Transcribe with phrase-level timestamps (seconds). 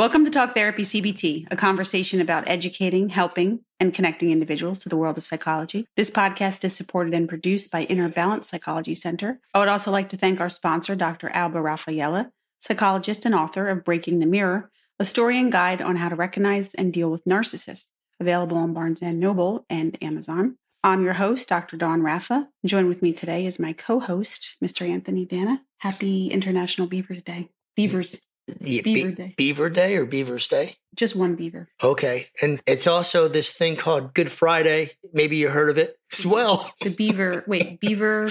[0.00, 4.96] Welcome to Talk Therapy CBT, a conversation about educating, helping, and connecting individuals to the
[4.96, 5.86] world of psychology.
[5.94, 9.40] This podcast is supported and produced by Inner Balance Psychology Center.
[9.52, 11.28] I would also like to thank our sponsor, Dr.
[11.28, 16.08] Alba Raphaela, psychologist and author of Breaking the Mirror, a story and guide on how
[16.08, 20.56] to recognize and deal with narcissists, available on Barnes & Noble and Amazon.
[20.82, 21.76] I'm your host, Dr.
[21.76, 22.48] Dawn Raffa.
[22.64, 24.88] Join with me today is my co-host, Mr.
[24.88, 25.60] Anthony Dana.
[25.76, 27.50] Happy International Beavers Day.
[27.76, 28.18] Beavers.
[28.60, 29.34] Yeah, Beaver Be- Day.
[29.36, 30.76] Beaver Day or Beaver's Day?
[30.94, 31.68] Just one beaver.
[31.82, 32.26] Okay.
[32.42, 34.92] And it's also this thing called Good Friday.
[35.12, 36.72] Maybe you heard of it as well.
[36.80, 37.44] The beaver.
[37.46, 38.28] wait, beaver.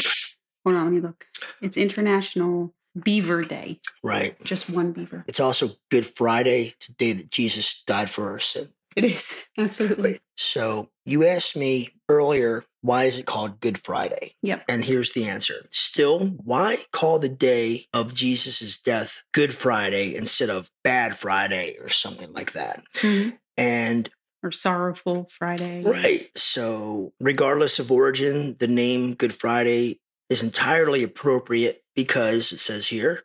[0.65, 1.25] Hold on, let me look.
[1.61, 3.79] It's International Beaver Day.
[4.03, 4.41] Right.
[4.43, 5.23] Just one beaver.
[5.27, 8.69] It's also Good Friday, it's the day that Jesus died for our sin.
[8.99, 10.19] It is absolutely.
[10.35, 14.33] So you asked me earlier, why is it called Good Friday?
[14.41, 14.65] Yep.
[14.67, 15.67] And here's the answer.
[15.71, 21.87] Still, why call the day of Jesus' death Good Friday instead of Bad Friday or
[21.87, 22.83] something like that?
[22.95, 23.37] Mhm.
[23.55, 24.09] And
[24.43, 25.81] Or Sorrowful Friday.
[25.83, 26.29] Right.
[26.35, 33.23] So, regardless of origin, the name Good Friday is entirely appropriate because it says here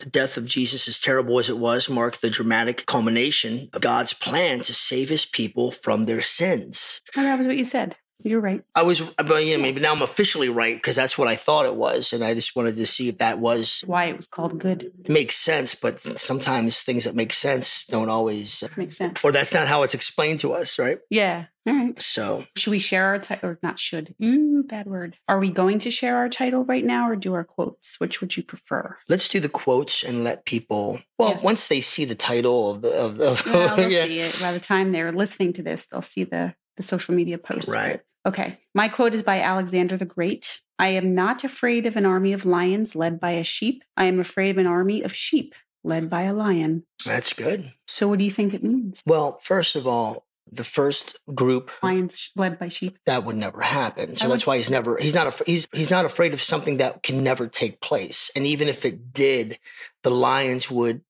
[0.00, 4.12] the death of Jesus, as terrible as it was, marked the dramatic culmination of God's
[4.12, 7.00] plan to save his people from their sins.
[7.16, 7.96] Oh, that was what you said.
[8.24, 8.64] You're right.
[8.74, 11.76] I was, but yeah, maybe now I'm officially right because that's what I thought it
[11.76, 12.12] was.
[12.12, 14.90] And I just wanted to see if that was, Why it was called good.
[15.04, 15.74] it makes sense.
[15.76, 19.20] But sometimes things that make sense don't always, make sense.
[19.22, 20.98] or that's not how it's explained to us, right?
[21.10, 21.46] Yeah.
[21.66, 22.00] All right.
[22.02, 24.14] So, Should we share our title or not should?
[24.24, 25.16] Ooh, bad word.
[25.28, 28.00] Are we going to share our title right now or do our quotes?
[28.00, 28.96] Which would you prefer?
[29.08, 31.00] Let's do the quotes and let people.
[31.18, 31.42] Well, Yes.
[31.44, 34.40] once they see the title of the, of Well, they'll yeah, see it.
[34.40, 37.68] By the time they're listening to this, they'll see the, the social media post.
[37.68, 38.00] Right.
[38.28, 38.58] Okay.
[38.74, 40.60] My quote is by Alexander the Great.
[40.78, 43.82] I am not afraid of an army of lions led by a sheep.
[43.96, 46.84] I am afraid of an army of sheep led by a lion.
[47.04, 47.72] that's good.
[47.86, 49.00] So, what do you think it means?
[49.06, 52.98] Well, first of all, the first group Lions led by sheep.
[53.06, 54.16] that would never happen.
[54.16, 56.40] So I that's would- why he's never he's not af- he's he's not afraid of
[56.42, 58.30] something that can never take place.
[58.36, 59.58] And even if it did,
[60.02, 61.02] the lions would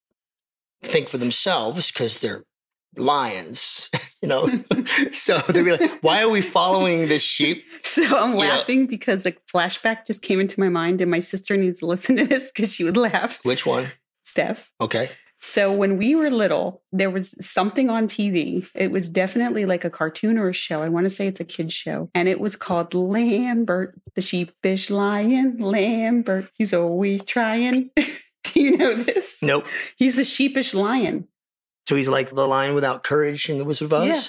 [0.82, 2.44] think for themselves because they're
[2.96, 3.90] lions,
[4.22, 4.48] you know.
[5.12, 8.56] so they'd be like, "Why are we following this sheep?" So I'm Yeah.
[8.56, 12.16] laughing because a flashback just came into my mind, and my sister needs to listen
[12.16, 13.38] to this because she would laugh.
[13.44, 13.92] Which one?
[14.24, 14.70] Steph.
[14.80, 15.10] Okay.
[15.40, 18.66] So when we were little, there was something on TV.
[18.74, 20.82] It was definitely like a cartoon or a show.
[20.82, 22.10] I want to say it's a kid's show.
[22.12, 25.58] And it was called Lambert, the sheepish lion.
[25.60, 27.90] Lambert, he's always trying.
[28.44, 29.40] Do you know this?
[29.40, 29.64] Nope.
[29.96, 31.28] He's the sheepish lion.
[31.88, 34.06] So he's like the lion without courage in the Wizard of Oz.
[34.06, 34.21] Yeah.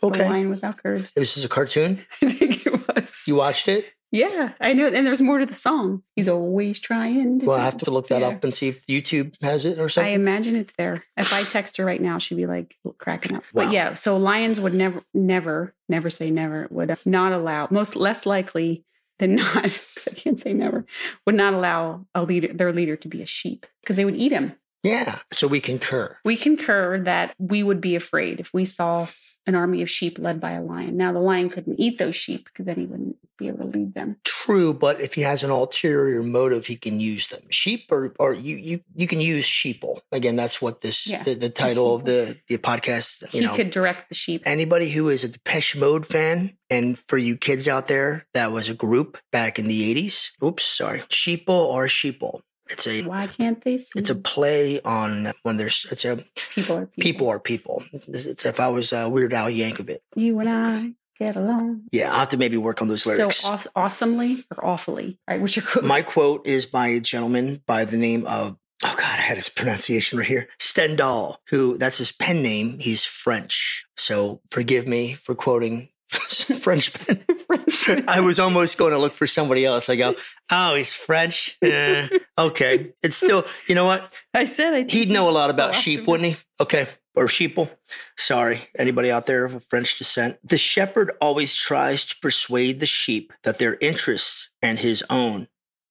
[0.00, 0.28] The Okay.
[0.30, 1.06] lion without courage.
[1.16, 2.06] This is a cartoon.
[2.22, 3.24] I think it was.
[3.26, 3.86] You watched it?
[4.12, 4.86] Yeah, I know.
[4.86, 6.04] And there's more to the song.
[6.14, 7.40] He's always trying.
[7.40, 8.28] Well, I have to look that Yeah.
[8.28, 10.12] up and see if YouTube has it or something.
[10.12, 11.02] I imagine it's there.
[11.16, 13.42] If I text her right now, she'd be like cracking up.
[13.52, 13.64] Wow.
[13.64, 16.68] But yeah, so lions would never, never, never say never.
[16.70, 17.66] Would not allow.
[17.72, 18.84] Most less likely
[19.18, 20.86] than not, because I can't say never.
[21.26, 24.30] Would not allow a leader, their leader, to be a sheep because they would eat
[24.30, 24.52] him.
[24.82, 25.18] Yeah.
[25.32, 26.16] So we concur.
[26.24, 29.08] We concur that we would be afraid if we saw
[29.46, 30.96] an army of sheep led by a lion.
[30.96, 33.94] Now the lion couldn't eat those sheep because then he wouldn't be able to lead
[33.94, 34.18] them.
[34.24, 37.40] True, but if he has an ulterior motive, he can use them.
[37.48, 40.00] Sheep, or or you you you can use sheeple.
[40.12, 43.22] Again, that's what this Yeah, the, the title of the the podcast.
[43.32, 44.42] You he know, could direct the sheep.
[44.44, 48.68] anybody who is a Depeche Mode fan, and for you kids out there, that was
[48.68, 50.32] a group back in the eighties.
[50.42, 52.40] Oops, sorry, sheeple or sheeple.
[52.70, 53.98] It's a Why can't they see?
[53.98, 56.18] it's a play on when there's it's a
[56.54, 57.02] people are people.
[57.02, 57.82] people are people.
[57.92, 59.98] It's, it's if I was uh, Weird Al Yankovic.
[60.16, 61.82] You and I get along.
[61.90, 63.38] Yeah, I'll have to maybe work on those lyrics.
[63.38, 65.40] So aw- awesomely or awfully, right?
[65.40, 65.84] What's your quote?
[65.84, 69.48] My quote is by a gentleman by the name of oh god, I had his
[69.58, 70.48] pronunciation right here.
[70.58, 72.78] Stendhal, who that's his pen name.
[72.78, 73.86] He's French.
[73.96, 75.88] So forgive me for quoting
[76.60, 77.24] Frenchman.
[77.46, 77.88] French.
[78.08, 79.88] I was almost going to look for somebody else.
[79.88, 80.14] I go,
[80.50, 81.58] oh, he's French.
[81.68, 82.08] Eh,
[82.38, 82.92] okay.
[83.02, 84.12] It's still, you know what?
[84.32, 84.82] I said I.
[84.88, 86.36] He'd know a lot about sheep, wouldn't he?
[86.60, 86.88] Okay.
[87.14, 87.68] Or sheeple.
[88.16, 90.38] Sorry, anybody out there of French descent.
[90.42, 95.48] The shepherd always tries to persuade the sheep that their interests and his own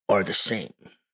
[0.08, 0.72] are the same.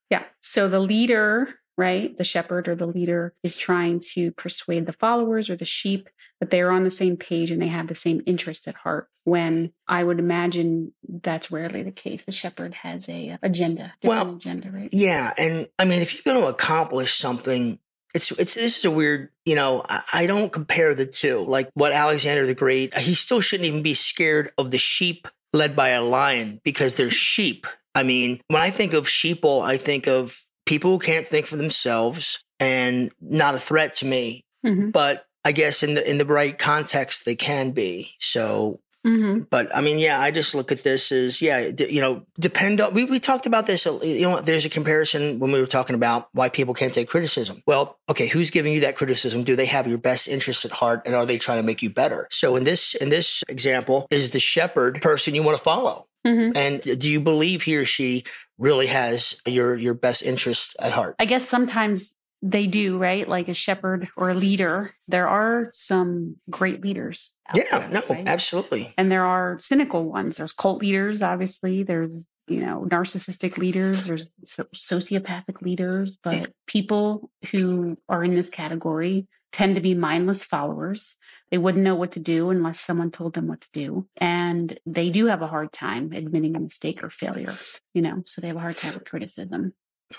[0.08, 0.24] Yeah.
[0.40, 5.50] So the leader, right, the shepherd or the leader, is trying to persuade the followers
[5.50, 6.08] or the sheep
[6.44, 9.08] that they're on the same page and they have the same interest at heart.
[9.24, 12.24] When I would imagine that's rarely the case.
[12.24, 14.90] The shepherd has a uh, agenda, different Well, agenda, right?
[14.92, 17.78] Yeah, and I mean, if you're going to accomplish something,
[18.14, 19.82] it's it's this is a weird, you know.
[19.88, 21.38] I, I don't compare the two.
[21.38, 25.74] Like what Alexander the Great, he still shouldn't even be scared of the sheep led
[25.74, 27.66] by a lion because they're sheep.
[27.94, 31.56] I mean, when I think of sheeple, I think of people who can't think for
[31.56, 34.44] themselves and not a threat to me.
[34.66, 34.92] Mhm.
[34.92, 38.12] but I guess in the in the right context they can be.
[38.18, 39.46] So Mhm.
[39.50, 42.80] but I mean, yeah, I just look at this as yeah, d- you know, depend
[42.80, 42.94] on.
[42.94, 43.84] We we talked about this.
[43.84, 47.62] You know, there's a comparison when we were talking about why people can't take criticism.
[47.66, 49.44] Well, okay, who's giving you that criticism?
[49.44, 51.90] Do they have your best interests at heart, and are they trying to make you
[51.90, 52.26] better?
[52.30, 56.56] So in this in this example, is the shepherd person you want to follow, Mhm.
[56.56, 58.24] and do you believe he or she
[58.56, 61.14] really has your your best interest at heart?
[61.18, 62.14] I guess sometimes
[62.44, 63.26] they do, right?
[63.26, 64.94] Like a shepherd or a leader.
[65.08, 67.32] There are some great leaders.
[67.54, 68.28] Yeah, there, no, right?
[68.28, 68.92] absolutely.
[68.98, 70.36] And there are cynical ones.
[70.36, 71.82] There's cult leaders, obviously.
[71.82, 74.04] There's, you know, narcissistic leaders.
[74.04, 76.18] There's sociopathic leaders.
[76.22, 81.16] But people who are in this category tend to be mindless followers.
[81.50, 84.06] They wouldn't know what to do unless someone told them what to do.
[84.18, 87.54] And they do have a hard time admitting a mistake or failure,
[87.94, 89.72] you know, so they have a hard time with criticism.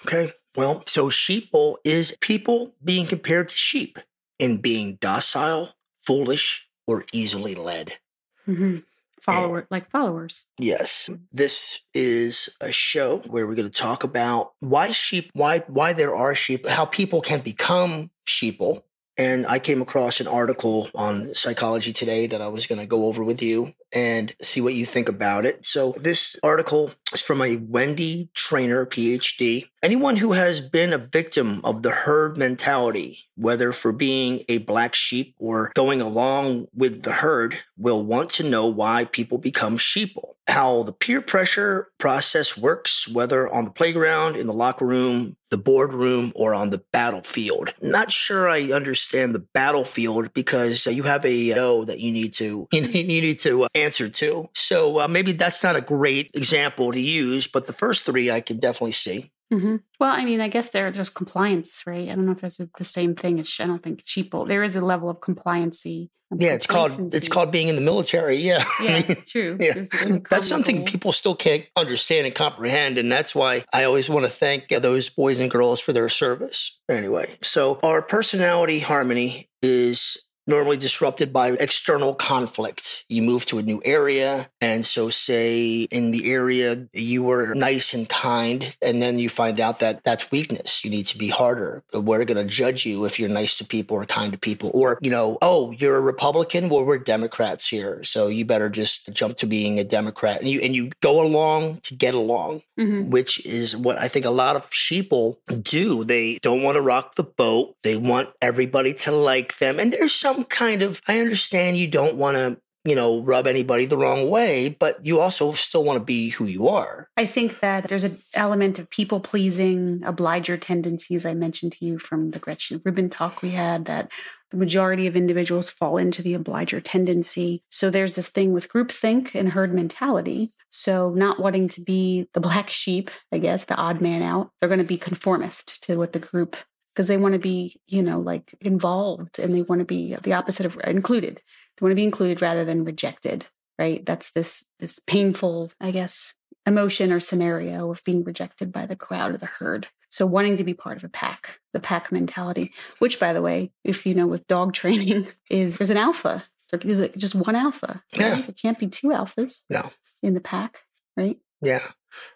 [0.05, 0.31] Okay.
[0.55, 3.99] Well, so sheeple is people being compared to sheep
[4.39, 7.97] in being docile, foolish, or easily led.
[8.45, 8.77] hmm
[9.21, 10.45] Follower, like followers.
[10.59, 11.09] Yes.
[11.33, 16.13] This is a show where we're going to talk about why sheep, why why there
[16.13, 18.83] are sheep, how people can become sheeple.
[19.17, 23.07] And I came across an article on Psychology Today that I was going to go
[23.07, 25.65] over with you and see what you think about it.
[25.65, 29.67] So, this article is from a Wendy Trainer, PhD.
[29.81, 34.95] Anyone who has been a victim of the herd mentality, whether for being a black
[34.95, 40.33] sheep or going along with the herd, will want to know why people become sheeple.
[40.47, 45.57] How the peer pressure process works, whether on the playground, in the locker room, the
[45.57, 47.73] boardroom, or on the battlefield.
[47.81, 52.33] Not sure I understand the battlefield because uh, you have a no that you need
[52.33, 54.49] to you need to uh, answer to.
[54.53, 58.41] So uh, maybe that's not a great example to use, but the first three I
[58.41, 59.31] can definitely see.
[59.51, 62.09] hmm Well, I mean, I guess there there's compliance, right?
[62.09, 64.47] I don't know if it's the same thing as I don't think sheeple.
[64.47, 66.09] There is a level of compliancy.
[66.37, 68.37] Yeah, it's called it's called being in the military.
[68.37, 69.57] Yeah, I Yeah, mean, true.
[69.59, 69.73] yeah.
[69.75, 70.85] There's- there's That's something goal.
[70.85, 72.97] people still can't understand and comprehend.
[72.97, 76.79] And that's why I always want to thank those boys and girls for their service.
[76.89, 80.17] Anyway, so our personality harmony is
[80.47, 83.05] normally disrupted by external conflict.
[83.09, 84.49] You move to a new area.
[84.61, 89.59] And so, say in the area, you were nice and kind, and then you find
[89.59, 90.83] out that that's weakness.
[90.83, 91.83] You need to be harder.
[91.93, 94.71] We're going to judge you if you're nice to people or kind to people.
[94.73, 96.69] Or, you know, oh, you're a Republican?
[96.69, 98.03] Well, we're Democrats here.
[98.03, 100.39] So you better just jump to being a Democrat.
[100.41, 103.09] And you, and you go along to get along Mhm.
[103.09, 106.03] which is what I think a lot of sheeple do.
[106.03, 107.75] They don't want to rock the boat.
[107.83, 109.79] They want everybody to like them.
[109.79, 113.85] And there's some kind of, I understand you don't want to, you know, rub anybody
[113.85, 117.09] the wrong way, but you also still want to be who you are.
[117.17, 121.97] I think that there's an element of people pleasing, obliger tendencies I mentioned to you
[121.97, 124.11] from the Gretchen Rubin talk we had that
[124.51, 127.63] the majority of individuals fall into the obliger tendency.
[127.69, 130.53] So there's this thing with groupthink and herd mentality.
[130.69, 134.69] So not wanting to be the black sheep, I guess, the odd man out, they're
[134.69, 136.55] going to be conformist to what the group
[136.95, 140.33] because they want to be, you know, like involved and they want to be the
[140.33, 141.35] opposite of included.
[141.77, 143.45] They want to be included rather than rejected,
[143.77, 144.05] right?
[144.05, 149.33] That's this this painful, I guess, emotion or scenario of being rejected by the crowd
[149.33, 149.87] or the herd.
[150.09, 153.71] So wanting to be part of a pack, the pack mentality, which by the way,
[153.83, 156.45] if you know with dog training, is there's an alpha.
[156.71, 158.01] There's just one alpha.
[158.13, 158.39] Yeah.
[158.39, 159.91] It can't be two alphas No.
[160.23, 160.81] in the pack,
[161.17, 161.37] right?
[161.61, 161.83] Yeah.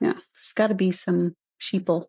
[0.01, 0.13] Yeah.
[0.13, 2.05] There's gotta be some sheeple.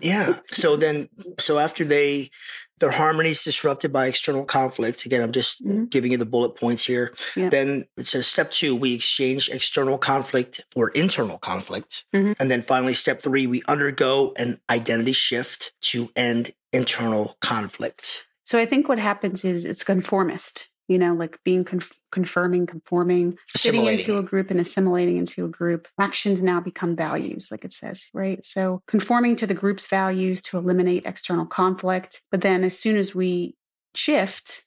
[0.00, 0.38] Yeah.
[0.52, 2.30] So then, so after they,
[2.78, 5.06] their harmony is disrupted by external conflict.
[5.06, 5.88] Again, I'm just Mhm.
[5.90, 7.12] giving you the bullet points here.
[7.36, 7.48] Yeah.
[7.48, 12.04] Then it says step two, we exchange external conflict for internal conflict.
[12.14, 12.34] Mhm.
[12.40, 18.26] And then finally, step three, we undergo an identity shift to end internal conflict.
[18.44, 23.36] So I think what happens is it's conformist, you know, like being conf- confirming, conforming,
[23.48, 25.88] fitting into a group and assimilating into a group.
[25.98, 28.44] Actions now become values, like it says, right?
[28.44, 32.22] So conforming to the group's values to eliminate external conflict.
[32.30, 33.56] But then as soon as we
[33.94, 34.64] shift,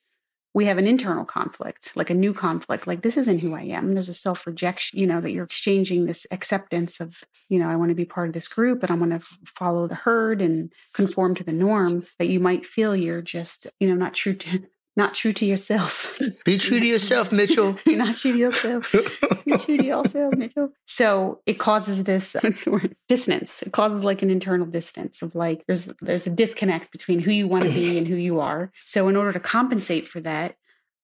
[0.56, 3.94] we have an internal conflict, like a new conflict, like this isn't who I am.
[3.94, 7.14] There's a self rejection, you know, that you're exchanging this acceptance of,
[7.50, 9.38] you know, I want to be part of this group and I want to f-
[9.60, 12.06] follow the herd and conform to the norm.
[12.18, 14.64] But you might feel you're just, you know, not true to,
[14.98, 16.20] not true to yourself.
[16.46, 17.78] Be true to yourself, Mitchell.
[17.86, 18.94] you're not true to yourself.
[19.46, 20.72] You're true to yourself, Mitchell.
[20.86, 22.96] So it causes this what's the word?
[23.08, 23.62] dissonance.
[23.62, 27.48] It causes like an internal dissonance of like there's there's a disconnect between who you
[27.48, 28.72] want to be and who you are.
[28.86, 30.56] So in order to compensate for that,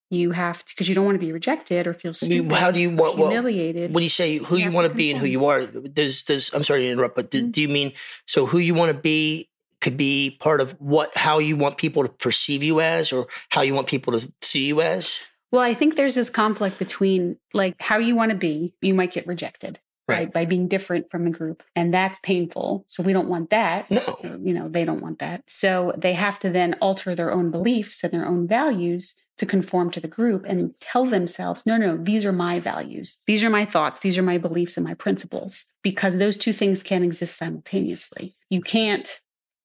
[0.10, 2.80] you have to because you don't want to be rejected or feel stupid, How do
[2.80, 3.18] you want?
[3.18, 3.94] Well, humiliated.
[3.94, 6.50] when you say who You you want to be and who you are, does does
[6.54, 7.52] I'm sorry to interrupt, but do, Mhm.
[7.52, 7.94] do you mean
[8.26, 9.50] so who you want to be
[9.82, 13.62] could be part of what how you want people to perceive you as or how
[13.62, 15.20] you want people to see you as?
[15.52, 19.12] Well, I think there's this conflict between like how you want to be, you might
[19.12, 19.80] get rejected.
[20.08, 20.20] Right.
[20.20, 20.34] Right.
[20.34, 21.64] By being different from a group.
[21.76, 22.86] And that's painful.
[22.90, 23.90] So we don't want that.
[23.90, 24.18] No.
[24.44, 25.44] You know, they don't want that.
[25.48, 29.90] So they have to then alter their own beliefs and their own values to conform
[29.92, 33.20] to the group and tell themselves, no, no, these are my values.
[33.26, 34.02] These are my thoughts.
[34.02, 35.66] These are my beliefs and my principles.
[35.82, 38.36] Because those two things can't exist simultaneously.
[38.50, 39.22] You can't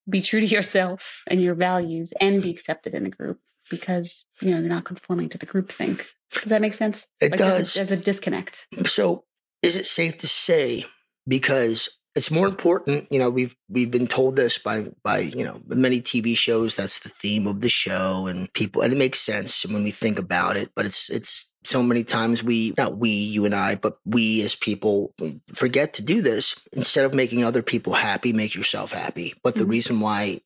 [0.08, 4.50] be true to yourself and your values and be accepted in a group because, you
[4.50, 6.06] know, you're not conforming to the group think.
[6.32, 7.06] Does that make sense?
[7.20, 7.74] It Like, there's does.
[7.74, 8.66] There's a disconnect.
[8.86, 9.24] So,
[9.62, 10.84] is it safe to say
[11.26, 15.60] because it's more important, you know, we've we've been told this by by, you know,
[15.66, 19.64] many TV shows that's the theme of the show and people and it makes sense
[19.66, 23.44] when we think about it, but it's it's so many times we not we you
[23.44, 25.14] and I, but we as people
[25.54, 29.34] forget to do this instead of making other people happy, make yourself happy.
[29.42, 29.70] But the Mhm.
[29.70, 30.40] reason why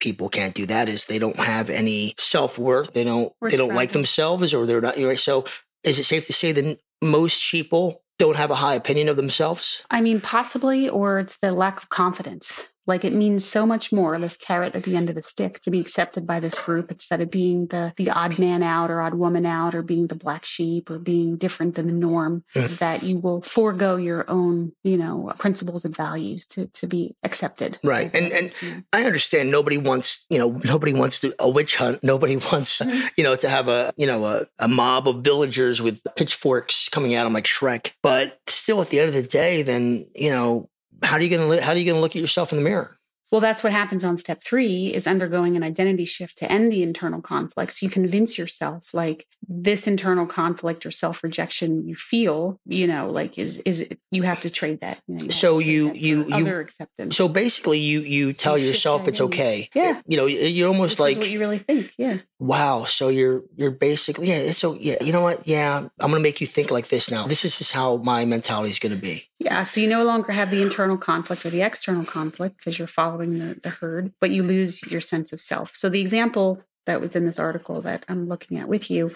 [0.00, 2.92] people can't do that is they don't have any self-worth.
[2.92, 5.18] They don't Or they don't like themselves or they're not right.
[5.18, 5.46] So
[5.82, 9.82] is it safe to say that most sheeple don't have a high opinion of themselves?
[9.90, 12.68] I mean, possibly, or it's the lack of confidence.
[12.86, 15.70] Like it means so much more, this carrot at the end of the stick, to
[15.70, 19.14] be accepted by this group instead of being the the odd man out or odd
[19.14, 23.18] woman out or being the black sheep or being different than the norm, that you
[23.18, 27.78] will forego your own, you know, principles and values to to be accepted.
[27.82, 28.14] Right.
[28.14, 28.84] And- and-.
[28.92, 32.02] I understand nobody wants, you know, nobody wants to a witch hunt.
[32.02, 32.80] Nobody wants,
[33.16, 37.14] you know, to have a, you know, a, a mob of villagers with pitchforks coming
[37.14, 37.92] at them like Shrek.
[38.02, 40.68] But still, at the end of the day, then you know,
[41.02, 42.92] how are you gonna how are you gonna look at yourself in the mirror?
[43.32, 46.84] Well, that's what happens on step three is undergoing an identity shift to end the
[46.84, 47.82] internal conflicts.
[47.82, 53.58] You convince yourself like this internal conflict or self-rejection you feel, you know, like is
[53.64, 54.98] is you have to trade that.
[55.08, 57.16] You know, to So you- that you- you- other acceptance.
[57.16, 59.70] So basically, you you So tell you yourself it's okay.
[59.74, 60.00] Yeah.
[60.06, 61.92] You know, you're almost this like what you really think.
[61.98, 62.18] Yeah.
[62.38, 66.20] Wow so you're you're basically yeah it's so yeah you know what yeah i'm gonna
[66.20, 69.26] make you think like this now this is just how my mentality is gonna be
[69.46, 69.62] Yeah.
[69.62, 73.38] So you no longer have the internal conflict or the external conflict because you're following
[73.38, 75.76] the, the herd, but you lose your sense of self.
[75.76, 79.14] So the example that was in this article that I'm looking at with you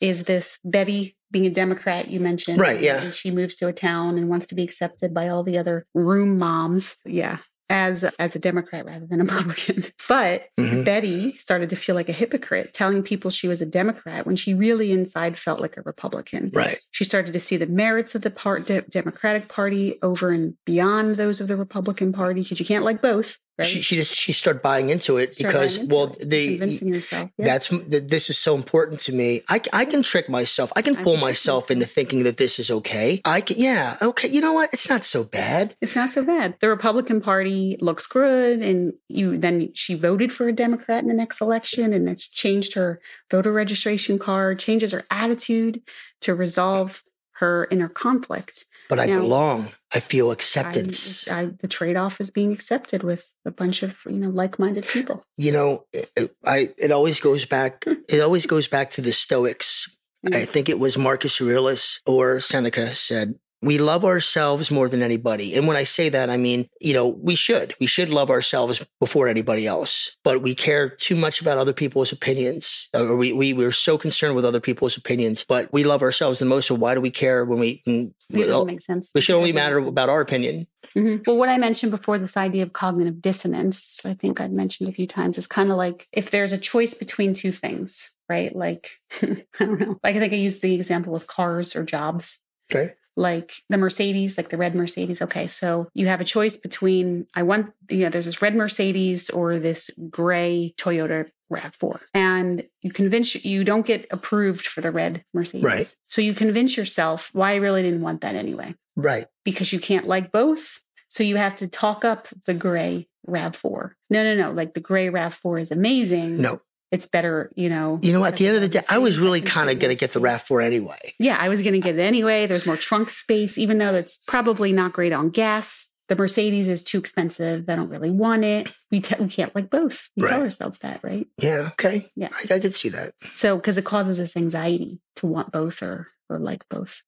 [0.00, 2.56] is this Betty being a Democrat you mentioned.
[2.58, 3.02] Right, yeah.
[3.02, 5.86] And she moves to a town and wants to be accepted by all the other
[5.92, 6.96] room moms.
[7.04, 7.38] Yeah.
[7.68, 9.84] As as a Democrat rather than a Republican.
[10.08, 10.84] But Mhm.
[10.84, 14.54] Betty started to feel like a hypocrite, telling people she was a Democrat when she
[14.54, 16.50] really inside felt like a Republican.
[16.54, 20.54] right She started to see the merits of the part de- Democratic Party over and
[20.64, 23.66] beyond those of the Republican Party because you can't like both, right?
[23.66, 26.88] she, she just she started buying into it Start because into well it, the convincing
[26.88, 27.30] yourself.
[27.38, 27.44] Yeah.
[27.46, 30.96] that's th- this is so important to me I, I can trick myself i can
[30.96, 34.52] I can myself into thinking that this is okay i can yeah okay you know
[34.52, 36.56] what it's not so bad it's not so bad.
[36.60, 41.14] The Republican Party looks good, and you then she voted for a Democrat in the
[41.14, 45.82] next election, and then changed her voter registration card, changes her attitude
[46.22, 47.02] to resolve
[47.38, 48.64] her inner conflict.
[48.88, 53.50] but i Now- belong i feel acceptance I, the trade-off is being accepted with a
[53.50, 55.24] bunch of you know like-minded people.
[55.36, 56.10] you know it,
[56.44, 59.88] i it always goes back it always goes back to the stoics
[60.26, 60.48] I Mm.
[60.48, 65.54] think it was Marcus Aurelius or Seneca said, we love ourselves more than anybody.
[65.54, 67.74] And when I say that, I mean, you know, we should.
[67.80, 70.16] We should love ourselves before anybody else.
[70.24, 72.88] But we care too much about other people's opinions.
[72.94, 76.44] Or we, we, we're so concerned with other people's opinions, but we love ourselves the
[76.44, 76.66] most.
[76.66, 79.10] So why do we care when we, when, It doesn't make sense.
[79.14, 80.66] we should only matter about our opinion?
[80.94, 81.26] Mhm.
[81.26, 84.92] Well, what I mentioned before, this idea of cognitive dissonance, I think I've mentioned a
[84.92, 88.54] few times, is kind of like if there's a choice between two things, right?
[88.54, 88.90] Like,
[89.22, 89.98] I don't know.
[90.04, 92.40] Like, I think I used the example of cars or jobs.
[92.70, 92.94] Okay.
[93.16, 95.22] Like the Mercedes, like the red Mercedes.
[95.22, 95.46] Okay.
[95.46, 99.58] So you have a choice between, I want, you know, there's this red Mercedes or
[99.58, 102.00] this gray Toyota RAV4.
[102.12, 105.64] And you convince, you don't get approved for the red Mercedes.
[105.64, 105.96] Right.
[106.08, 109.26] So you convince yourself, well, I really didn't want that anyway Right.
[109.44, 110.80] because you can't like both.
[111.08, 113.92] So you have to talk up the gray RAV4.
[114.10, 114.50] No, no, no.
[114.52, 116.40] Like the gray RAV4 is amazing.
[116.40, 116.60] No.
[116.92, 117.98] It's better, you know.
[118.02, 119.98] You know, at the end of the day, I was really kind of going to
[119.98, 120.42] get the features.
[120.48, 121.14] RAV4 anyway.
[121.18, 122.46] Yeah, I was going to get it anyway.
[122.46, 125.86] There's more trunk space, even though that's probably not great on gas.
[126.08, 127.68] The Mercedes is too expensive.
[127.68, 128.72] I don't really want it.
[128.92, 130.08] We, t- we can't like both.
[130.16, 131.26] We tell ourselves that, right?
[131.38, 131.70] Yeah.
[131.72, 132.08] Okay.
[132.14, 132.28] Yeah.
[132.32, 133.14] I, I could see that.
[133.32, 137.02] So, because it causes us anxiety to want both or or like both.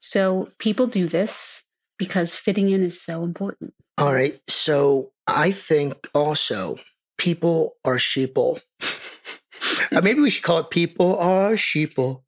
[0.00, 1.64] So people do this
[1.98, 3.74] because fitting in is so important.
[3.98, 4.40] All right.
[4.48, 6.76] So I think also
[7.18, 8.60] people are sheeple.
[9.92, 12.22] Uh, Maybe we should call it people are sheeple.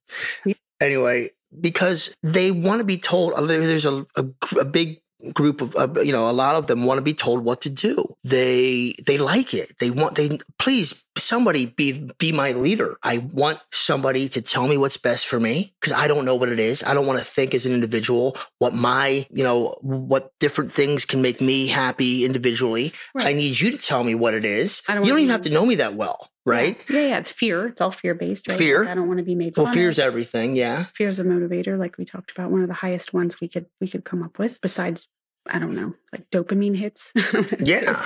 [0.81, 4.25] Anyway, because they want to be told uh, there's a, a,
[4.59, 5.01] a big
[5.33, 7.71] group of uh, you know a lot of them want to be told what to
[7.71, 8.15] do.
[8.25, 9.79] They they like it.
[9.79, 12.97] They want they please somebody be be my leader.
[13.03, 16.49] I want somebody to tell me what's best for me because i don't know what
[16.49, 16.83] it is.
[16.83, 21.05] I don't want to think as an individual what my you know what different things
[21.05, 22.93] can make me happy individually.
[23.15, 23.27] Right.
[23.27, 24.83] i need you to tell me what it is.
[24.87, 26.83] Don't you don't even have to know me that well right?
[26.91, 27.67] Yeah, yeah, it's fear.
[27.67, 28.59] It's all fear based, right?
[28.59, 28.81] Fear.
[28.81, 29.55] Like I don't want to be made.
[29.57, 30.57] Well, fear's everything.
[30.57, 32.51] Yeah, fear's a motivator, like we talked about.
[32.51, 35.09] One of the highest ones we could we could come up with, besides
[35.51, 37.13] I don't know, like dopamine hits.
[37.59, 38.05] yeah.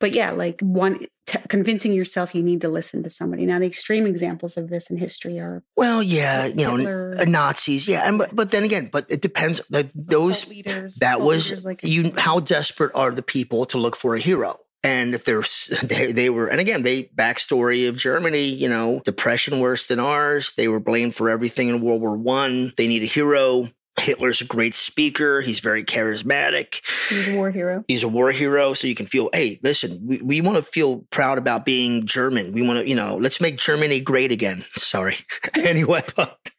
[0.00, 3.46] but yeah, like one t- convincing yourself you need to listen to somebody.
[3.46, 7.86] Now, the extreme examples of this in history are well, yeah, you Hitler, know, Nazis,
[7.86, 9.60] yeah, and but, but then again, but it depends.
[9.70, 12.12] Like those leaders, that was like you.
[12.16, 14.58] How desperate are the people to look for a hero?
[14.84, 19.60] And if there's, they, they were, and again, they backstory of Germany, you know, depression
[19.60, 20.52] worse than ours.
[20.56, 22.72] They were blamed for everything in World War One.
[22.76, 23.68] They need a hero.
[24.00, 25.42] Hitler's a great speaker.
[25.42, 26.80] He's very charismatic.
[27.10, 27.84] He's a war hero.
[27.88, 28.72] He's a war hero.
[28.72, 32.52] So you can feel, hey, listen, we, we want to feel proud about being German.
[32.52, 34.64] We want to, you know, let's make Germany great again.
[34.74, 35.16] Sorry.
[35.54, 36.04] anyway,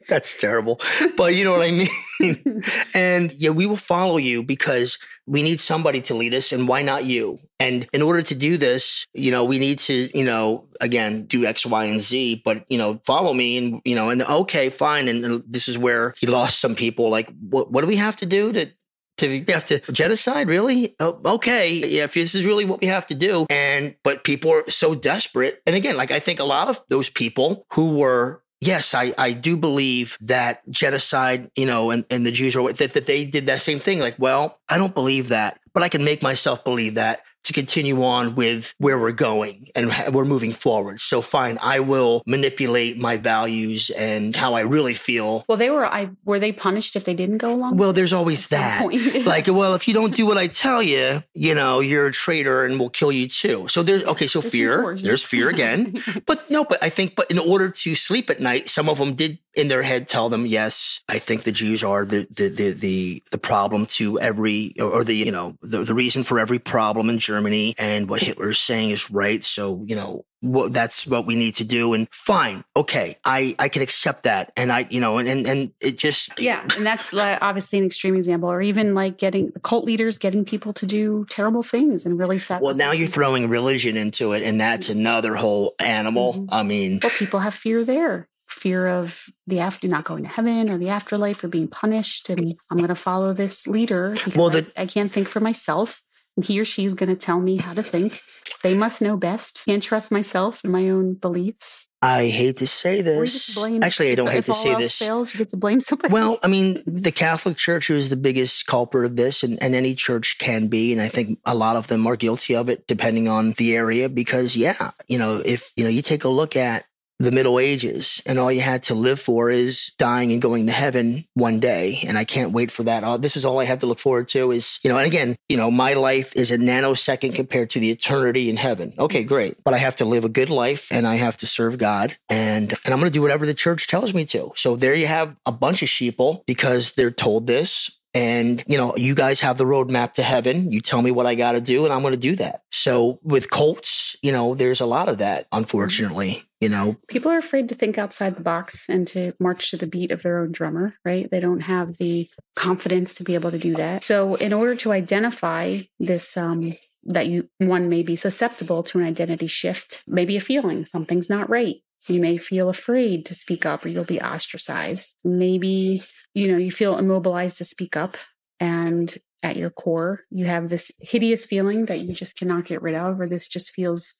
[0.07, 0.79] that's terrible.
[1.17, 2.63] But you know what I mean?
[2.93, 6.81] and yeah, we will follow you because we need somebody to lead us and why
[6.81, 10.67] not you and in order to do this you know we need to you know
[10.81, 14.21] again do x y and z but you know follow me and you know and
[14.23, 17.87] okay fine and, and this is where he lost some people like what, what do
[17.87, 18.69] we have to do to
[19.17, 22.87] to you have to genocide really oh, okay yeah if this is really what we
[22.87, 26.43] have to do and but people are so desperate and again like i think a
[26.43, 31.91] lot of those people who were yes, I, I do believe that genocide, you know,
[31.91, 33.99] and, and the Jews are that, that they did that same thing.
[33.99, 38.03] Like, well, I don't believe that, but I can make myself believe that to continue
[38.03, 40.99] on with where we're going and we're moving forward.
[40.99, 45.45] So fine, I will manipulate my values and how I really feel.
[45.47, 47.77] Well, they were I were they punished if they didn't go along?
[47.77, 48.83] Well, there's always that.
[49.25, 52.65] like, well, if you don't do what I tell you, you know, you're a traitor
[52.65, 53.67] and we'll kill you too.
[53.67, 54.97] So there's okay, so there's fear.
[54.97, 56.01] There's fear again.
[56.25, 59.15] but no, but I think but in order to sleep at night, some of them
[59.15, 62.71] did in their head tell them, yes, I think the Jews are the the the
[62.71, 67.09] the, the problem to every or the you know the, the reason for every problem
[67.09, 69.43] in Germany, and what Hitler's saying is right.
[69.43, 73.69] So you know what, that's what we need to do, and fine, okay, I I
[73.69, 77.13] can accept that, and I you know and and, and it just yeah, and that's
[77.13, 81.63] obviously an extreme example, or even like getting cult leaders getting people to do terrible
[81.63, 82.61] things and really sad.
[82.61, 86.33] Well, now you're throwing religion into it, and that's another whole animal.
[86.33, 86.53] Mm-hmm.
[86.53, 90.69] I mean, well, people have fear there fear of the after not going to heaven
[90.69, 94.49] or the afterlife or being punished and i'm going to follow this leader because well,
[94.49, 96.01] the, I, I, can't think for myself
[96.41, 98.21] he or she is going to tell me how to think
[98.61, 103.01] they must know best can't trust myself and my own beliefs I hate to say
[103.01, 103.57] this.
[103.81, 104.97] Actually, I don't hate to say this.
[104.97, 106.13] Fails, you get to blame somebody.
[106.13, 109.95] Well, I mean, the Catholic Church is the biggest culprit of this, and, and any
[109.95, 113.29] church can be, and I think a lot of them are guilty of it, depending
[113.29, 114.09] on the area.
[114.09, 116.83] Because, yeah, you know, if you know, you take a look at
[117.19, 120.73] the Middle Ages, and all you had to live for is dying and going to
[120.73, 122.03] heaven one day.
[122.07, 123.03] And I can't wait for that.
[123.03, 124.51] Uh, this is all I have to look forward to.
[124.51, 127.91] Is you know, and again, you know, my life is a nanosecond compared to the
[127.91, 128.93] eternity in heaven.
[128.97, 131.77] Okay, great, but I have to live a good life, and I have to serve
[131.77, 134.51] God, and and I'm going to do whatever the church tells me to.
[134.55, 138.95] So there you have a bunch of sheeple because they're told this and you know
[138.95, 140.71] you guys have the roadmap to heaven.
[140.71, 142.63] You tell me what i got to do and i'm going to do that.
[142.71, 146.95] So with cults you know there's a lot of that unfortunately you know?
[147.09, 150.23] People are afraid to think outside the box and to march to the beat of
[150.23, 151.29] their own drummer right?
[151.29, 154.03] They don't have the confidence to be able to do that.
[154.03, 156.73] So in order to identify this um
[157.05, 161.49] that you one may be susceptible to an identity shift maybe a feeling something's not
[161.49, 161.77] right
[162.09, 165.15] you may feel afraid to speak up or you'll be ostracized.
[165.23, 168.17] Maybe, you know, you feel immobilized to speak up
[168.59, 172.95] and at your core you have this hideous feeling that you just cannot get rid
[172.95, 174.13] of or this just feels,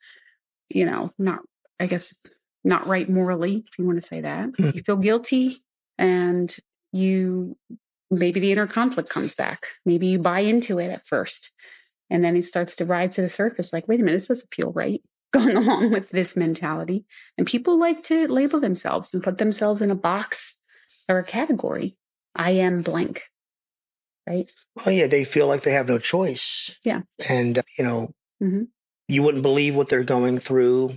[0.70, 1.40] you know, not
[1.80, 2.14] I guess
[2.64, 4.52] not right morally, if you want to say that.
[4.54, 4.76] Mm.
[4.76, 5.64] You feel guilty
[5.98, 6.56] and
[6.92, 7.58] you
[8.10, 9.68] maybe the inner conflict comes back.
[9.86, 11.52] Maybe you buy into it at first.
[12.10, 14.54] And then it starts to rise to the surface like, wait a minute, this doesn't
[14.54, 15.02] feel right
[15.34, 17.06] going along with this mentality.
[17.38, 20.56] And people like to label themselves and put themselves in a box
[21.10, 21.98] or a category.
[22.36, 23.24] I am blank.
[24.26, 24.50] Right.
[24.76, 26.78] Well, yeah, they feel like they have no choice.
[26.86, 27.02] Yeah.
[27.28, 28.64] And, uh, you know, mm-hmm.
[29.10, 30.92] you wouldn't believe what they're going through.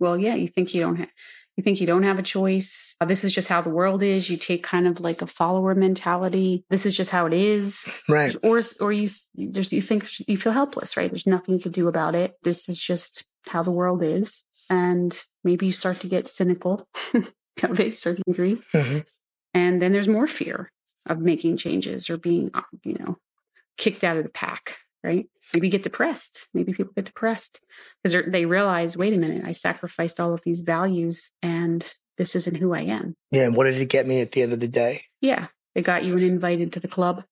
[0.00, 1.08] Well, yeah, you think you don't have.
[1.56, 2.96] You think you don't have a choice.
[2.98, 4.30] Uh, this is just how the world is.
[4.30, 6.64] You take kind of like a follower mentality.
[6.70, 8.02] This is just how it is.
[8.08, 8.34] Right.
[8.42, 11.10] Or, or you, there's, you think you feel helpless, right?
[11.10, 12.36] There's nothing you can do about it.
[12.42, 14.44] This is just how the world is.
[14.70, 16.88] And maybe you start to get cynical
[17.62, 18.62] of a certain degree.
[18.72, 19.00] Mm-hmm.
[19.54, 20.72] And then there's more fear
[21.06, 22.50] of making changes or being,
[22.84, 23.18] you know,
[23.76, 25.26] kicked out of the pack, right?
[25.54, 26.48] Maybe get depressed.
[26.54, 27.60] Maybe people get depressed
[28.02, 31.84] because they realize, wait a minute, I sacrificed all of these values and
[32.16, 33.16] this isn't who I am.
[33.30, 33.44] Yeah.
[33.44, 35.02] And what did it get me at the end of the day?
[35.20, 35.48] Yeah.
[35.74, 37.24] It got you an invite into the club.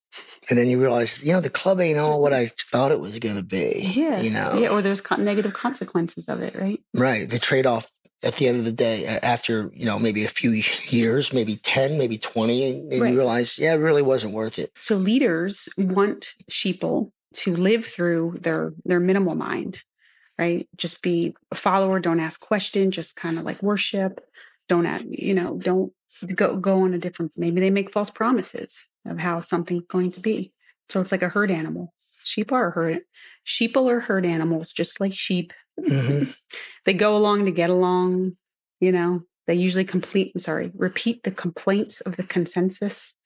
[0.48, 3.18] And then you realize, you know, the club ain't all what I thought it was
[3.18, 3.92] going to be.
[3.94, 4.20] Yeah.
[4.20, 4.58] You know?
[4.58, 4.68] Yeah.
[4.68, 6.80] Or there's con- negative consequences of it, right?
[6.94, 7.28] Right.
[7.28, 7.90] The trade off
[8.22, 10.50] at the end of the day, after, you know, maybe a few
[10.88, 13.10] years, maybe 10, maybe 20, and right.
[13.10, 14.72] you realize, yeah, it really wasn't worth it.
[14.80, 19.84] So leaders want sheeple to live through their their minimal mind,
[20.38, 20.68] right?
[20.76, 24.20] Just be a follower, don't ask questions, just kind of like worship.
[24.70, 25.92] Don't add, you know, don't
[26.34, 30.20] go go on a different maybe they make false promises of how something's going to
[30.20, 30.52] be.
[30.88, 31.92] So it's like a herd animal.
[32.24, 33.00] Sheep are herd
[33.44, 35.52] sheeple are herd animals, just like sheep.
[35.80, 36.30] Mm-hmm.
[36.84, 38.36] they go along to get along,
[38.80, 39.22] you know.
[39.46, 43.16] They usually complete, I'm sorry, repeat the complaints of the consensus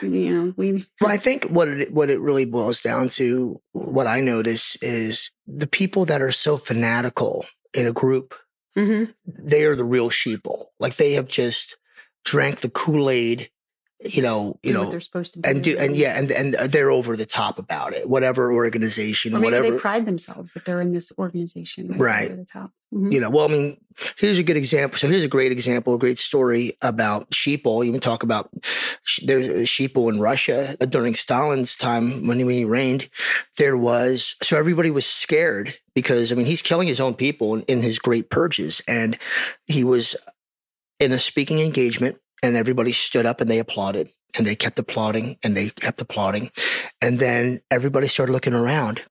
[0.00, 4.06] you know we well i think what it what it really boils down to what
[4.06, 8.34] i notice is the people that are so fanatical in a group
[8.76, 9.10] mm-hmm.
[9.26, 11.76] they are the real sheeple like they have just
[12.24, 13.50] drank the kool-aid
[14.04, 16.30] you know, you do know, what they're supposed to do, and do, and yeah, and
[16.30, 18.08] and they're over the top about it.
[18.08, 22.26] Whatever organization, or whatever they pride themselves that they're in this organization, right?
[22.30, 22.72] Over the top.
[22.92, 23.12] Mm-hmm.
[23.12, 23.80] You know, well, I mean,
[24.18, 24.98] here's a good example.
[24.98, 27.90] So here's a great example, a great story about sheeple.
[27.90, 28.50] can talk about
[29.22, 33.08] there's sheeple in Russia during Stalin's time when he reigned.
[33.56, 37.62] There was so everybody was scared because I mean he's killing his own people in,
[37.62, 39.18] in his great purges, and
[39.66, 40.14] he was
[41.00, 45.38] in a speaking engagement and everybody stood up and they applauded and they kept applauding
[45.42, 46.50] and they kept applauding.
[47.00, 49.02] And then everybody started looking around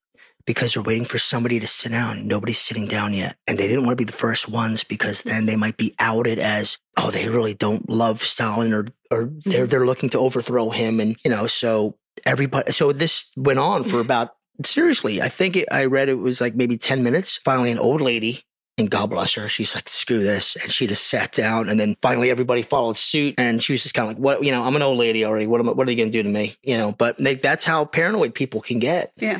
[0.46, 2.28] because they're waiting for somebody to sit down.
[2.28, 3.36] Nobody's sitting down yet.
[3.48, 6.38] And they didn't want to be the first ones because then they might be outed
[6.38, 9.66] as, oh, they really don't love Stalin or, or they're, mm-hmm.
[9.66, 11.00] they're looking to overthrow him.
[11.00, 15.68] And, you know, so everybody, so this went on for about, seriously, I think it,
[15.72, 17.38] I read it was like maybe 10 minutes.
[17.38, 18.46] Finally, an old lady
[18.78, 20.58] and God bless her, she's like, screw this.
[20.58, 21.70] And she just sat down.
[21.70, 23.36] And then finally everybody followed suit.
[23.38, 25.48] And she was just kind of like, what, you know, I'm an old lady already.
[25.48, 26.58] What am I, what are they going to do to me?
[26.62, 29.14] You know, but they, that's how paranoid people can get.
[29.16, 29.40] Yeah.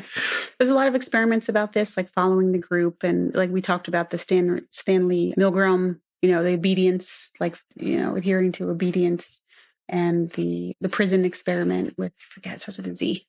[0.58, 3.02] There's a lot of experiments about this, like following the group.
[3.02, 8.00] And like we talked about the Stan, Stanley Milgram, you know, the obedience, like, you
[8.00, 9.42] know, adhering to obedience
[9.88, 13.26] and the, the prison experiment with, I forget, starts with a Z.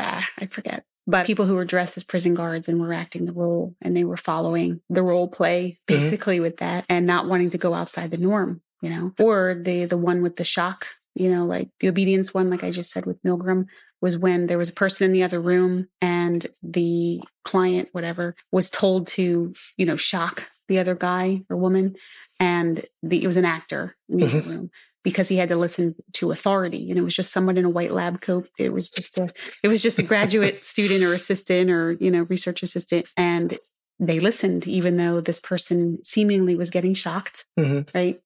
[0.00, 3.32] Ah, I forget but people who were dressed as prison guards and were acting the
[3.32, 6.00] role and they were following the role play mm-hmm.
[6.00, 6.44] basically mm-hmm.
[6.44, 9.96] with that and not wanting to go outside the norm you know or the the
[9.96, 13.20] one with the shock you know like the obedience one like i just said with
[13.22, 13.66] milgram
[14.00, 18.70] was when there was a person in the other room and the client whatever was
[18.70, 21.96] told to you know shock the other guy or woman
[22.38, 24.38] and the, it was an actor in the mm-hmm.
[24.38, 24.70] other room
[25.04, 27.92] because he had to listen to authority and it was just someone in a white
[27.92, 28.48] lab coat.
[28.58, 29.28] It was just a
[29.62, 33.58] it was just a graduate student or assistant or you know research assistant and
[34.00, 37.96] they listened even though this person seemingly was getting shocked mm-hmm.
[37.96, 38.20] right?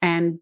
[0.00, 0.38] And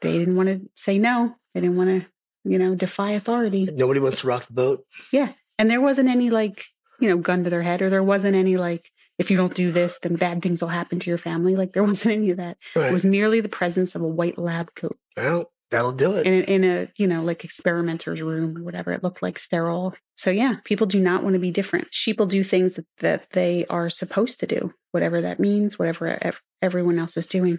[0.00, 1.34] they didn't want to say no.
[1.54, 2.06] They didn't want to
[2.44, 3.68] you know defy authority.
[3.72, 4.84] Nobody wants to rock the boat?
[5.12, 5.32] Yeah.
[5.58, 6.64] And there wasn't any like
[7.00, 9.70] you know gun to their head or there wasn't any like if you don't do
[9.70, 11.56] this, then bad things will happen to your family.
[11.56, 12.56] Like there wasn't any of that.
[12.74, 12.90] Right.
[12.90, 14.98] It was merely the presence of a white lab coat.
[15.16, 16.26] Well, that'll do it.
[16.26, 18.92] In, in a, you know, like experimenter's room or whatever.
[18.92, 19.94] It looked like sterile.
[20.16, 21.88] So yeah, people do not want to be different.
[21.90, 26.32] Sheep will do things that, that they are supposed to do, whatever that means, whatever
[26.62, 27.58] everyone else is doing.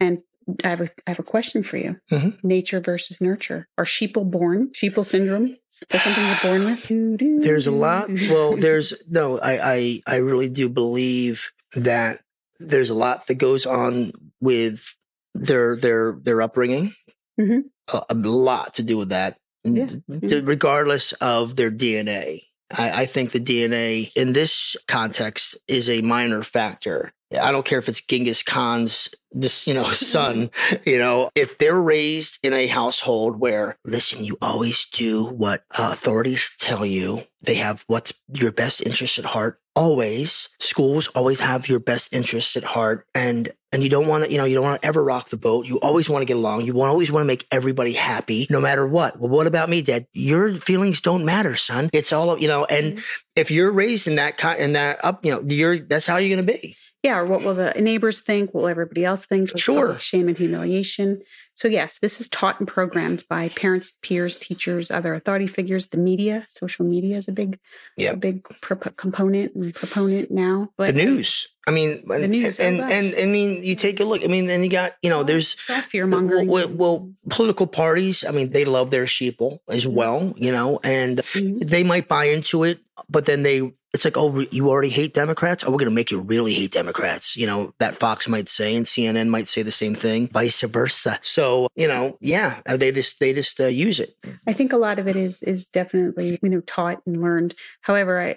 [0.00, 0.18] And
[0.64, 1.96] I have a, I have a question for you.
[2.10, 2.46] Mm-hmm.
[2.46, 3.68] Nature versus nurture.
[3.78, 4.70] Are sheeple born?
[4.72, 5.56] Sheeple syndrome?
[5.70, 7.42] Is that something you're born with?
[7.42, 8.08] There's a lot.
[8.08, 9.38] Well, there's no.
[9.38, 12.20] I I I really do believe that
[12.58, 14.96] there's a lot that goes on with
[15.34, 16.92] their their their upbringing.
[17.40, 17.60] Mm-hmm.
[17.96, 19.88] A, a, lot to do with that, yeah.
[20.08, 22.42] regardless of their DNA.
[22.72, 27.12] I, I think the DNA in this context is a minor factor.
[27.40, 30.50] I don't care if it's Genghis Khan's this, you know, son,
[30.84, 35.90] you know, if they're raised in a household where, listen, you always do what uh,
[35.92, 39.58] authorities tell you, they have what's your best interest at heart.
[39.74, 44.30] Always, schools always have your best interests at heart, and and you don't want to,
[44.30, 45.64] you know, you don't want to ever rock the boat.
[45.64, 46.66] You always want to get along.
[46.66, 49.18] You always want to make everybody happy, no matter what.
[49.18, 50.06] Well, what about me, Dad?
[50.12, 51.88] Your feelings don't matter, son.
[51.94, 52.66] It's all, you know.
[52.66, 53.00] And mm-hmm.
[53.34, 56.36] if you're raised in that kind, in that up, you know, you're that's how you're
[56.36, 56.76] going to be.
[57.02, 58.54] Yeah, or what will the neighbors think?
[58.54, 59.58] What will everybody else think?
[59.58, 59.98] Sure.
[59.98, 61.22] Shame and humiliation.
[61.54, 65.88] So, yes, this is taught and programmed by parents, peers, teachers, other authority figures.
[65.88, 67.58] The media, social media is a big,
[67.96, 68.12] Yeah.
[68.12, 70.70] a big pro- component and proponent now.
[70.78, 71.48] But the news.
[71.66, 72.90] I mean, and, news, oh and, gosh.
[72.90, 74.24] and I mean, you take a look.
[74.24, 75.52] I mean, then you got you know, there's
[75.88, 76.48] fear mongering.
[76.48, 78.24] well, well, political parties.
[78.24, 81.68] I mean, they love their sheeple as well, you know, and Mhm.
[81.68, 83.72] they might buy into it, but then they.
[83.92, 85.64] It's like, oh, you already hate Democrats?
[85.64, 87.36] Oh, we're going to make you really hate Democrats.
[87.36, 91.18] You know, that Fox might say and CNN might say the same thing, vice versa.
[91.22, 94.16] So, you know, yeah, uh, they just, they just uh, use it.
[94.46, 97.54] I think a lot of it is is definitely you know taught and learned.
[97.80, 98.36] However, I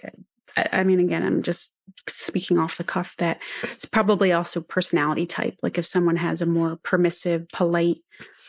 [0.58, 1.72] I I mean again I'm just
[2.08, 5.58] speaking off the cuff that it's probably also personality type.
[5.62, 7.98] Like if someone has a more permissive, polite,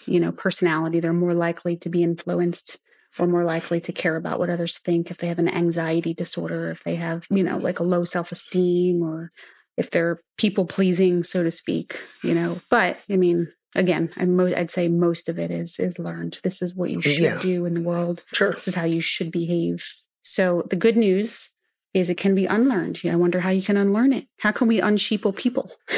[0.06, 2.78] you know, personality, they're more likely to be influenced
[3.18, 6.70] or more likely to care about what others think if they have an anxiety disorder,
[6.70, 7.64] if they have, you know, mm-hmm.
[7.64, 9.32] like a low self-esteem or
[9.76, 12.60] if they're people pleasing, so to speak, you know.
[12.70, 14.24] But I mean, again, I
[14.58, 16.38] I'd say most of it is is learned.
[16.42, 17.38] This is what you should Yeah.
[17.40, 18.24] do in the world.
[18.32, 18.52] Sure.
[18.52, 19.86] This is how you should behave.
[20.22, 21.50] So the good news
[21.94, 23.00] is it can be unlearned.
[23.04, 24.26] I wonder how you can unlearn it.
[24.40, 25.72] How can we unsheeple people?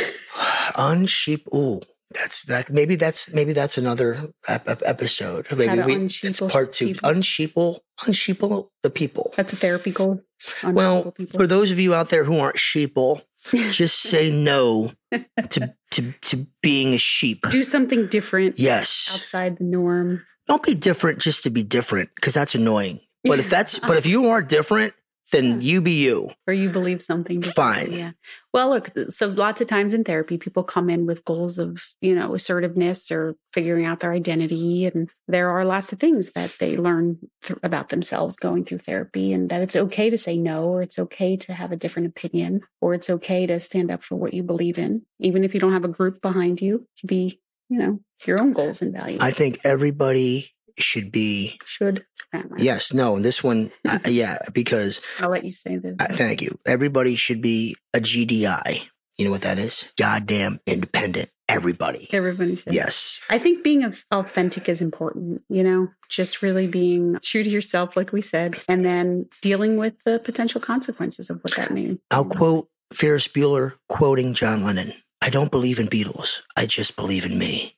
[0.74, 1.42] Unsheep.
[1.52, 1.80] Ooh,
[2.14, 2.70] that's that.
[2.70, 5.46] Maybe that's maybe that's another ep- ep- episode.
[5.54, 6.86] Maybe we, it's part two.
[6.86, 7.10] people.
[7.10, 9.32] Unsheeple, unsheeple the people.
[9.36, 10.20] That's a therapy goal.
[10.64, 11.38] Well, people.
[11.38, 13.22] for those of you out there who aren't sheeple,
[13.70, 14.92] just say no
[15.50, 17.44] to to to being a sheep.
[17.50, 19.10] do something different Yes.
[19.14, 20.24] outside the norm.
[20.48, 23.00] Don't be different just to be different because that's annoying.
[23.24, 23.86] But if that's uh-huh.
[23.88, 24.94] but if you are different,
[25.32, 26.30] then you be you.
[26.46, 27.92] or you believe something Fine.
[27.92, 28.12] Yeah.
[28.52, 32.14] Well, look, so lots of times in therapy, people come in with goals of, you
[32.14, 34.86] know, assertiveness or figuring out their identity.
[34.86, 39.32] And there are lots of things that they learn th- about themselves going through therapy
[39.32, 42.62] and that it's okay to say no, or it's okay to have a different opinion,
[42.80, 45.72] or it's okay to stand up for what you believe in, even if you don't
[45.72, 49.20] have a group behind you to be, you know, your own goals and values.
[49.20, 52.04] I think everybody should be should.
[52.58, 53.16] yes, no.
[53.16, 55.96] And this one, uh, yeah, because I'll let you say this.
[55.98, 56.58] uh, thank you.
[56.66, 58.82] Everybody should be a GDI.
[59.16, 59.90] You know what that is?
[59.98, 61.30] Goddamn independent.
[61.48, 62.08] Everybody.
[62.12, 62.72] Everybody should.
[62.72, 63.20] Yes.
[63.30, 68.12] I think being authentic is important, you know, just really being true to yourself, like
[68.12, 71.98] we said, and then dealing with the potential consequences of what that means.
[72.10, 74.92] I'll quote Ferris Bueller quoting John Lennon.
[75.22, 76.40] I don't believe in Beatles.
[76.54, 77.77] I just believe in me.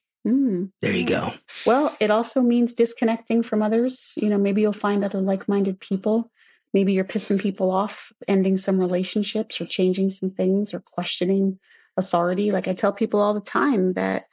[0.71, 0.81] Mm.
[0.83, 1.33] There you go.
[1.67, 4.15] Well, it also means disconnecting from others.
[4.17, 6.31] You know, maybe you'll find other like minded people.
[6.73, 11.59] Maybe you're pissing people off, ending some relationships or changing some things or questioning
[11.97, 12.53] authority.
[12.53, 14.27] Like I tell people all the time that,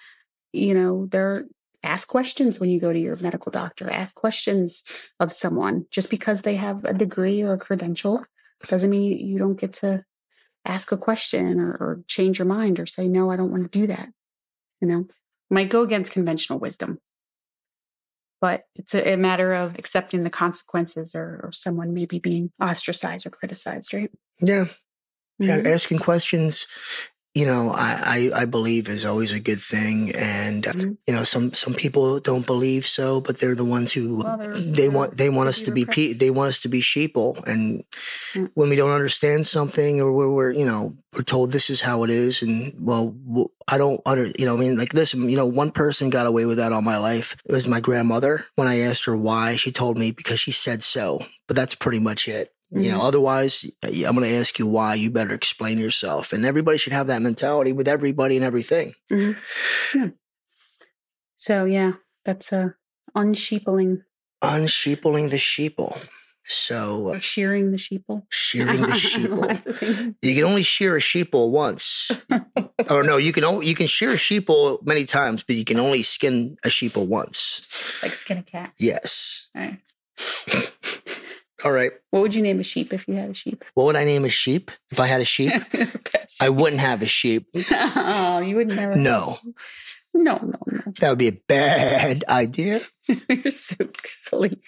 [0.54, 1.45] you know, they're
[1.84, 4.84] ask questions when you go to your medical doctor, ask questions
[5.19, 5.86] of someone.
[5.91, 8.23] Just because they have a degree or a credential
[8.67, 10.04] doesn't mean you don't get to
[10.65, 13.80] ask a question or, or change your mind or say, no, I don't want to
[13.80, 14.10] do that.
[14.82, 15.06] You know,
[15.50, 17.00] might go against conventional wisdom
[18.40, 23.26] but it's a, a matter of accepting the consequences or, or someone maybe being ostracized
[23.26, 24.12] or criticized, right?
[24.40, 24.66] Yeah.
[25.40, 25.62] Yeah.
[25.62, 25.74] Mhm.
[25.74, 26.68] Asking questions,
[27.38, 29.97] you know, I, I, I believe is always a good thing.
[30.15, 30.97] And, uh, Mhm.
[31.08, 34.39] you know, some, some people don't believe so, but they're the ones who Well,
[34.80, 37.30] they want, they want us to be, pe- they want us to be sheeple.
[37.52, 37.84] And
[38.36, 38.50] Mm.
[38.56, 42.04] when we don't understand something or we're, we're, you know, we're told this is how
[42.06, 42.41] it is.
[42.41, 43.15] And well,
[43.67, 46.45] I don't under, you know, I mean, like this, you know, one person got away
[46.45, 47.36] with that all my life.
[47.45, 48.45] It was my grandmother.
[48.56, 52.00] When I asked her why, she told me because she said so, but that's pretty
[52.00, 52.52] much it.
[52.70, 53.04] You know, Mhm.
[53.08, 54.96] otherwise, uh, I'm going to ask you why.
[54.96, 56.34] You better explain yourself.
[56.34, 58.94] And everybody should have that mentality with everybody and everything.
[59.12, 59.38] Mhm.
[59.96, 60.08] Yeah.
[61.36, 61.94] So yeah,
[62.26, 62.76] that's a
[63.16, 64.04] unsheepling
[64.44, 66.00] Unsheepling the sheeple.
[66.50, 68.24] So, uh, or shearing the sheeple.
[68.30, 69.48] shearing the sheeple.
[69.48, 70.16] Lots of things.
[70.22, 72.12] You can only shear a sheeple once.
[72.90, 75.80] or no, you can only, you can shear a sheeple many times, but you can
[75.80, 77.62] only skin a sheeple once.
[78.04, 78.74] like skin a cat.
[78.78, 79.50] Yes.
[79.56, 79.80] All right.
[81.63, 81.91] All right.
[82.12, 83.65] What would you name a sheep if you had a sheep?
[83.74, 84.70] What would I name a sheep?
[84.91, 85.52] If I had a sheep,
[86.39, 87.48] I wouldn't have a sheep.
[87.72, 88.96] oh, you would never.
[88.96, 89.39] No.
[90.13, 90.93] No, no, no.
[91.00, 92.82] That would be a bad idea.
[93.30, 94.60] You're so silly.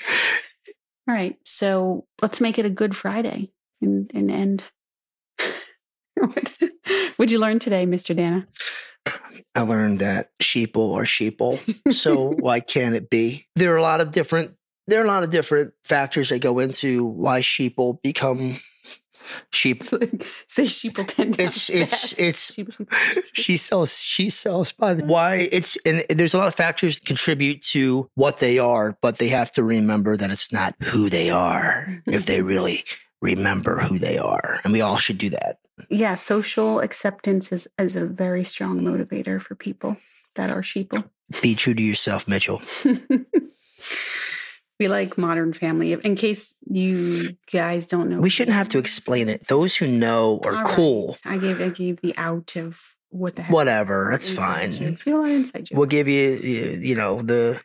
[1.08, 1.38] All right.
[1.46, 4.64] So let's make it a good Friday and, and end.
[6.16, 6.58] what
[7.18, 8.16] would you learn today, Mr.
[8.16, 8.48] Dana?
[9.56, 11.60] I learned that sheeple or sheeple.
[11.94, 13.48] So why can't it be?
[13.56, 14.56] There are a lot of different
[14.90, 18.60] there are a lot of different factors that go into why sheeple become
[19.52, 19.84] sheep.
[20.48, 22.90] Say sheeple 10 It's it's it's Sheep, sheep.
[23.34, 27.06] she sells she sells by the why it's and there's a lot of factors that
[27.06, 31.30] contribute to what they are, but they have to remember that it's not who they
[31.30, 32.12] are mm-hmm.
[32.12, 32.84] if they really
[33.22, 34.60] remember who they are.
[34.64, 35.60] And we all should do that.
[35.90, 39.98] Yeah, social acceptance is, is a very strong motivator for people
[40.36, 41.10] that are sheeple.
[41.42, 42.62] Be true to yourself, Mitchell.
[44.80, 45.94] we like Modern Family.
[45.94, 49.48] In case you guys don't know, We shouldn't have to explain it.
[49.48, 50.68] Those who know are All right.
[50.74, 51.18] cool.
[51.26, 53.54] I gave I gave the out of what the heck.
[53.54, 54.72] Whatever, that's Inside fine.
[54.92, 55.00] joke.
[55.00, 55.78] Feel our inside joke.
[55.78, 57.60] We'll give you, you you know, the.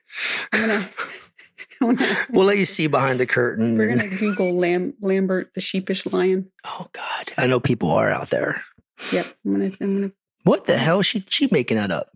[0.53, 0.88] I'm gonna,
[1.81, 3.79] I'm gonna We'll let you see behind the curtain.
[3.79, 6.50] we're gonna Google Lam, Lambert the sheepish lion.
[6.64, 8.62] Oh God, I know people are out there.
[9.12, 10.12] Yep, I'm gonna I'm gonna.
[10.44, 11.03] What the hell?
[11.03, 12.09] She she making that up?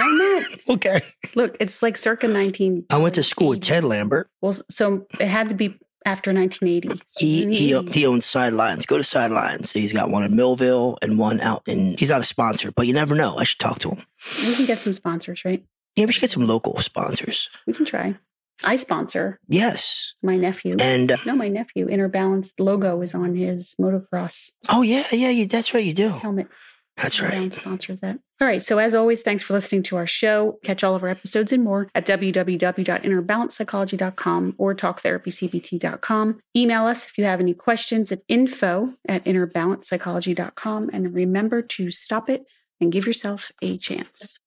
[0.00, 0.44] I'm not.
[0.68, 1.00] Okay.
[1.34, 2.86] Look, it's like circa 19.
[2.90, 4.28] I went to school with Ted Lambert.
[4.40, 7.02] Well, so it had to be after 1980.
[7.06, 8.86] So He he he owns sidelines.
[8.86, 9.70] Go to sidelines.
[9.70, 11.96] So he's got one in Millville and one out in.
[11.98, 13.36] He's not a sponsor, but you never know.
[13.36, 14.04] I should talk to him.
[14.38, 15.64] We can get some sponsors, right?
[15.96, 17.48] Yeah, we should get some local sponsors.
[17.66, 18.16] We can try.
[18.64, 20.76] I sponsor Yes, my nephew.
[20.80, 21.88] and uh, no, my nephew.
[21.88, 25.84] Inner Balance logo is on his motocross oh yeah, yeah, you, that's right.
[25.84, 26.08] You do.
[26.10, 26.48] helmet.
[26.96, 27.32] That's right.
[27.32, 28.18] Balance sponsors that.
[28.40, 28.62] All right.
[28.62, 30.58] So as always, thanks for listening to our show.
[30.62, 36.40] Catch all of our episodes and more at www.innerbalancepsychology.com or talktherapycbt.com.
[36.56, 40.90] Email us if you have any questions at info at innerbalancepsychology.com.
[40.92, 42.44] And remember to stop it
[42.80, 44.38] and give yourself a chance.